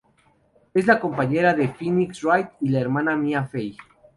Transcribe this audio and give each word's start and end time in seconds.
Es 0.73 0.87
la 0.87 0.99
compañera 0.99 1.53
de 1.53 1.67
Phoenix 1.67 2.23
Wright 2.23 2.47
y 2.59 2.69
la 2.69 2.79
hermana 2.79 3.11
de 3.11 3.17
Mia 3.17 3.43
Fey. 3.43 3.77